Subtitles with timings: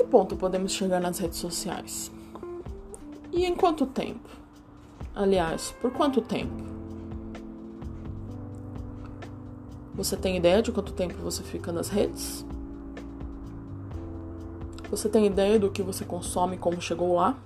[0.00, 2.10] ponto podemos chegar nas redes sociais?
[3.32, 4.28] E em quanto tempo?
[5.14, 6.62] Aliás, por quanto tempo?
[9.94, 12.46] Você tem ideia de quanto tempo você fica nas redes?
[14.90, 17.36] Você tem ideia do que você consome e como chegou lá?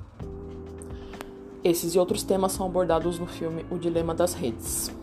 [1.64, 4.94] Esses e outros temas são abordados no filme O Dilema das Redes.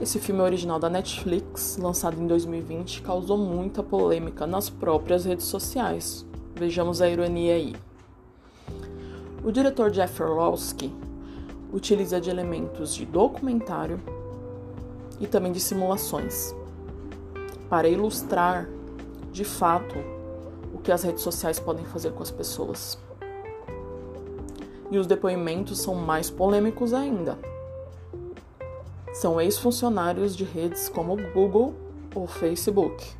[0.00, 6.26] Esse filme original da Netflix, lançado em 2020, causou muita polêmica nas próprias redes sociais.
[6.56, 7.76] Vejamos a ironia aí.
[9.44, 10.92] O diretor Jeff Orlowski
[11.72, 14.00] utiliza de elementos de documentário
[15.20, 16.52] e também de simulações
[17.70, 18.68] para ilustrar
[19.30, 19.94] de fato
[20.74, 22.98] o que as redes sociais podem fazer com as pessoas.
[24.90, 27.38] E os depoimentos são mais polêmicos ainda
[29.14, 31.72] são ex-funcionários de redes como Google
[32.16, 33.12] ou Facebook.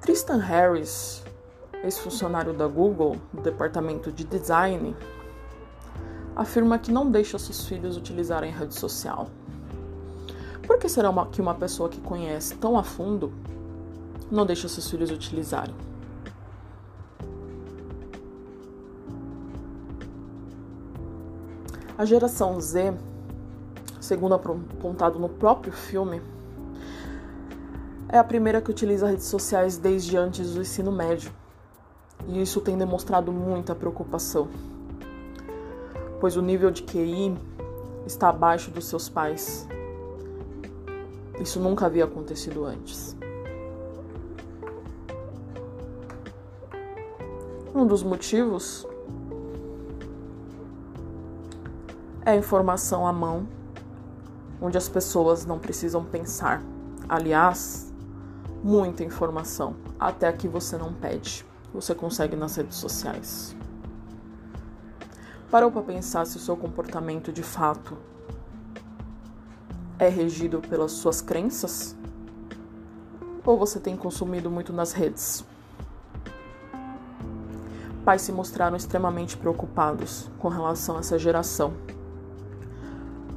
[0.00, 1.22] Tristan Harris,
[1.84, 4.96] ex-funcionário da Google, do departamento de design,
[6.34, 9.30] afirma que não deixa seus filhos utilizarem rede social.
[10.66, 13.32] Por que será uma, que uma pessoa que conhece tão a fundo
[14.28, 15.74] não deixa seus filhos utilizarem?
[21.98, 22.92] A geração Z,
[24.02, 26.20] segundo apontado no próprio filme,
[28.06, 31.32] é a primeira que utiliza redes sociais desde antes do ensino médio.
[32.28, 34.46] E isso tem demonstrado muita preocupação,
[36.20, 37.34] pois o nível de QI
[38.04, 39.66] está abaixo dos seus pais.
[41.40, 43.16] Isso nunca havia acontecido antes.
[47.74, 48.86] Um dos motivos
[52.26, 53.46] é informação à mão,
[54.60, 56.60] onde as pessoas não precisam pensar.
[57.08, 57.94] Aliás,
[58.64, 63.56] muita informação, até que você não pede, você consegue nas redes sociais.
[65.52, 67.96] Parou para pensar se o seu comportamento de fato
[69.96, 71.96] é regido pelas suas crenças?
[73.44, 75.44] Ou você tem consumido muito nas redes?
[78.04, 81.72] Pais se mostraram extremamente preocupados com relação a essa geração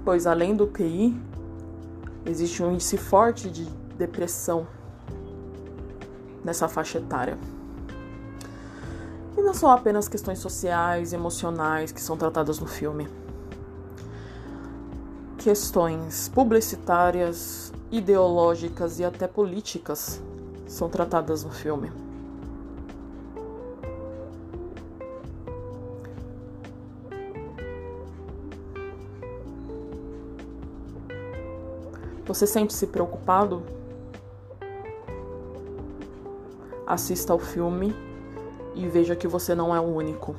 [0.03, 1.19] pois além do QI,
[2.25, 3.65] existe um índice forte de
[3.97, 4.67] depressão
[6.43, 7.37] nessa faixa etária.
[9.37, 13.07] E não são apenas questões sociais e emocionais que são tratadas no filme.
[15.37, 20.21] Questões publicitárias, ideológicas e até políticas
[20.67, 21.91] são tratadas no filme.
[32.29, 33.63] Você sente-se preocupado?
[36.85, 37.91] Assista ao filme
[38.75, 40.35] e veja que você não é o único.